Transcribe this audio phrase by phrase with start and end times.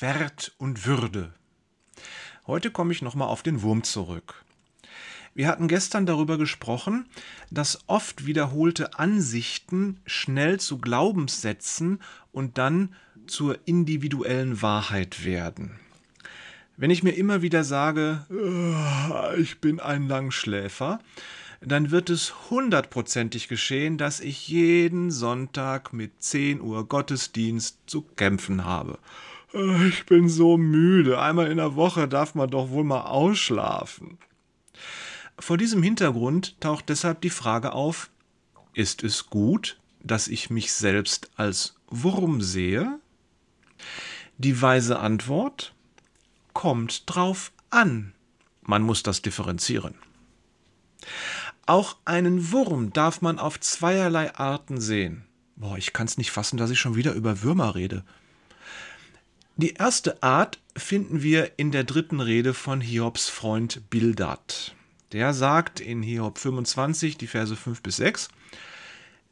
[0.00, 1.32] Wert und Würde.
[2.46, 4.44] Heute komme ich nochmal auf den Wurm zurück.
[5.34, 7.06] Wir hatten gestern darüber gesprochen,
[7.50, 12.00] dass oft wiederholte Ansichten schnell zu Glaubenssätzen
[12.32, 12.94] und dann
[13.26, 15.78] zur individuellen Wahrheit werden.
[16.78, 18.24] Wenn ich mir immer wieder sage,
[19.38, 21.00] ich bin ein Langschläfer,
[21.60, 28.64] dann wird es hundertprozentig geschehen, dass ich jeden Sonntag mit 10 Uhr Gottesdienst zu kämpfen
[28.64, 28.98] habe.
[29.54, 31.20] Äh, ich bin so müde.
[31.20, 34.18] Einmal in der Woche darf man doch wohl mal ausschlafen.
[35.38, 38.10] Vor diesem Hintergrund taucht deshalb die Frage auf,
[38.72, 42.98] ist es gut, dass ich mich selbst als Wurm sehe?
[44.38, 45.74] Die weise Antwort
[46.52, 48.12] kommt drauf an.
[48.62, 49.94] Man muss das differenzieren.
[51.66, 55.24] Auch einen Wurm darf man auf zweierlei Arten sehen.
[55.56, 58.04] Boah, ich kann es nicht fassen, dass ich schon wieder über Würmer rede.
[59.58, 64.74] Die erste Art finden wir in der dritten Rede von Hiobs Freund Bildad.
[65.12, 68.28] Der sagt in Hiob 25, die Verse 5 bis 6,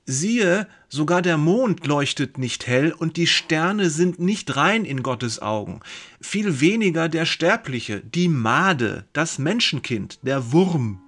[0.06, 5.42] Siehe, sogar der Mond leuchtet nicht hell und die Sterne sind nicht rein in Gottes
[5.42, 5.80] Augen.
[6.22, 11.02] Viel weniger der Sterbliche, die Made, das Menschenkind, der Wurm.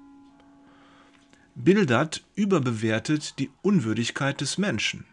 [1.55, 5.07] Bildert überbewertet die Unwürdigkeit des Menschen.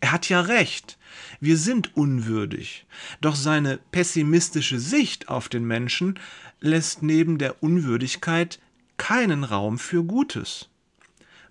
[0.00, 0.98] Er hat ja recht,
[1.40, 2.86] wir sind unwürdig,
[3.20, 6.18] doch seine pessimistische Sicht auf den Menschen
[6.60, 8.60] lässt neben der Unwürdigkeit
[8.96, 10.68] keinen Raum für Gutes.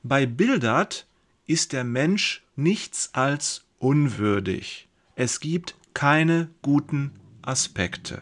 [0.04, 1.08] Bei Bildert
[1.46, 4.88] ist der Mensch nichts als unwürdig.
[5.16, 8.22] Es gibt keine guten Aspekte.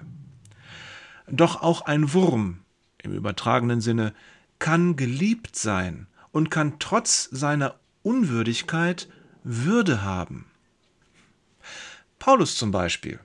[1.28, 2.59] Doch auch ein Wurm
[3.00, 4.14] im übertragenen Sinne
[4.59, 9.08] kann geliebt sein und kann trotz seiner Unwürdigkeit
[9.48, 10.46] Würde haben.
[12.18, 13.20] Paulus zum Beispiel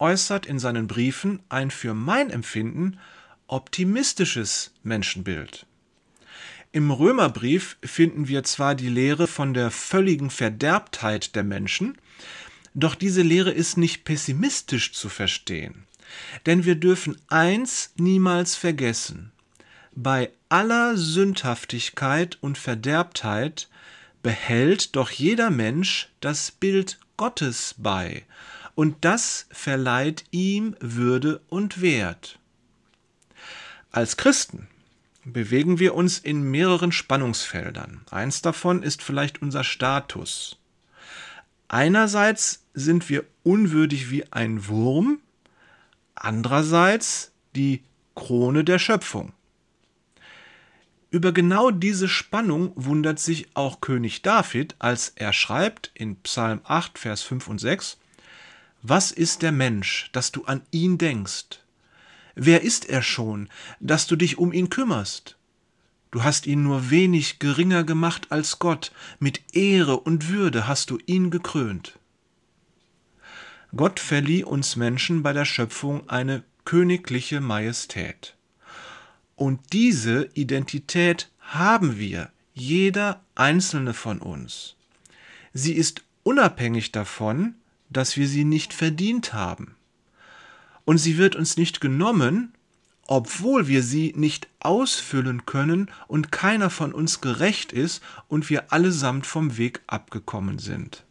[0.00, 2.98] äußert in seinen Briefen ein für mein Empfinden
[3.46, 5.64] optimistisches Menschenbild.
[6.72, 11.96] Im Römerbrief finden wir zwar die Lehre von der völligen Verderbtheit der Menschen,
[12.74, 15.86] doch diese Lehre ist nicht pessimistisch zu verstehen.
[16.44, 19.30] Denn wir dürfen eins niemals vergessen.
[19.94, 23.68] Bei aller Sündhaftigkeit und Verderbtheit
[24.22, 28.24] behält doch jeder Mensch das Bild Gottes bei,
[28.74, 32.38] und das verleiht ihm Würde und Wert.
[33.90, 34.68] Als Christen
[35.24, 38.00] bewegen wir uns in mehreren Spannungsfeldern.
[38.10, 40.58] Eins davon ist vielleicht unser Status.
[41.68, 45.20] Einerseits sind wir unwürdig wie ein Wurm,
[46.14, 47.82] andererseits die
[48.14, 49.32] Krone der Schöpfung.
[51.12, 56.98] Über genau diese Spannung wundert sich auch König David, als er schreibt in Psalm 8,
[56.98, 57.98] Vers 5 und 6,
[58.80, 61.60] Was ist der Mensch, dass du an ihn denkst?
[62.34, 65.36] Wer ist er schon, dass du dich um ihn kümmerst?
[66.12, 70.98] Du hast ihn nur wenig geringer gemacht als Gott, mit Ehre und Würde hast du
[71.04, 71.98] ihn gekrönt.
[73.76, 78.34] Gott verlieh uns Menschen bei der Schöpfung eine königliche Majestät.
[79.36, 84.76] Und diese Identität haben wir, jeder einzelne von uns.
[85.52, 87.54] Sie ist unabhängig davon,
[87.90, 89.74] dass wir sie nicht verdient haben.
[90.84, 92.52] Und sie wird uns nicht genommen,
[93.06, 99.26] obwohl wir sie nicht ausfüllen können und keiner von uns gerecht ist und wir allesamt
[99.26, 101.04] vom Weg abgekommen sind.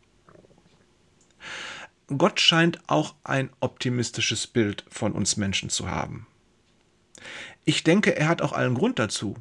[2.08, 6.28] Gott scheint auch ein optimistisches Bild von uns Menschen zu haben.
[7.66, 9.36] Ich denke, er hat auch allen Grund dazu.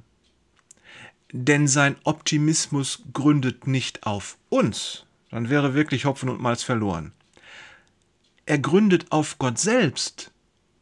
[1.32, 7.12] Denn sein Optimismus gründet nicht auf uns, dann wäre wirklich Hopfen und Malz verloren.
[8.46, 10.32] Er gründet auf Gott selbst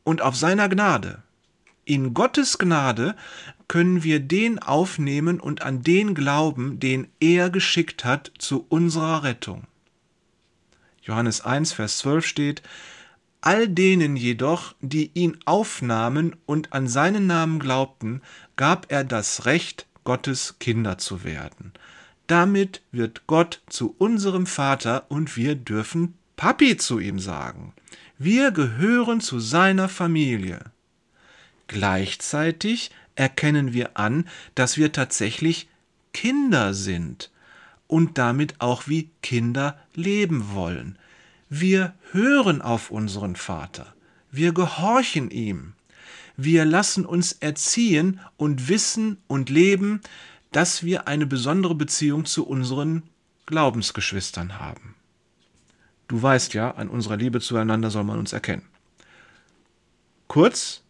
[0.04, 1.22] und auf seiner Gnade.
[1.84, 3.14] In Gottes Gnade
[3.69, 9.67] können wir den aufnehmen und an den glauben, den er geschickt hat zu unserer Rettung.
[11.02, 12.62] Johannes 1, Vers 12 steht,
[13.40, 18.23] All denen jedoch, die ihn aufnahmen und an seinen Namen glaubten,
[18.56, 21.73] gab er das Recht, Gottes Kinder zu werden.
[22.26, 27.75] Damit wird Gott zu unserem Vater und wir dürfen Papi zu ihm sagen.
[28.19, 30.61] Wir gehören zu seiner Familie.
[31.69, 35.69] Gleichzeitig erkennen wir an, dass wir tatsächlich
[36.12, 37.31] Kinder sind
[37.87, 40.99] und damit auch wie Kinder leben wollen.
[41.48, 43.94] Wir hören auf unseren Vater.
[44.30, 45.72] Wir gehorchen ihm.
[46.36, 50.00] Wir lassen uns erziehen und wissen und leben,
[50.52, 53.02] dass wir eine besondere Beziehung zu unseren
[53.46, 54.94] Glaubensgeschwistern haben.
[56.06, 58.66] Du weißt ja, an unserer Liebe zueinander soll man uns erkennen.
[60.26, 60.82] Kurz,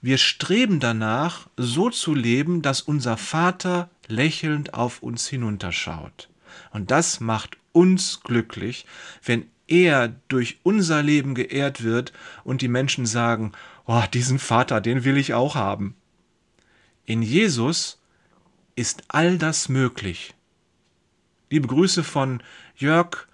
[0.00, 6.30] wir streben danach, so zu leben, dass unser Vater lächelnd auf uns hinunterschaut.
[6.72, 8.86] Und das macht uns glücklich,
[9.22, 12.12] wenn er durch unser Leben geehrt wird
[12.44, 13.52] und die Menschen sagen,
[13.86, 15.94] oh, diesen Vater, den will ich auch haben.
[17.06, 17.98] In Jesus
[18.76, 20.34] ist all das möglich.
[21.48, 22.42] Liebe Grüße von
[22.76, 23.26] Jörg,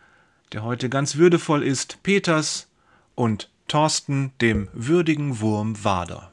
[0.53, 2.69] der heute ganz würdevoll ist, Peters
[3.15, 6.33] und Thorsten, dem würdigen Wurm Wader.